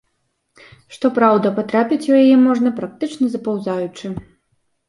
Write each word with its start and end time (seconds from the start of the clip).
Што 0.95 1.11
праўда, 1.17 1.51
патрапіць 1.59 2.09
у 2.13 2.17
яе 2.23 2.35
можна, 2.47 2.75
практычна 2.81 3.25
запаўзаючы. 3.35 4.05